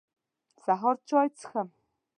سهار 0.63 0.95
چاي 1.09 1.27
څښم. 1.37 1.67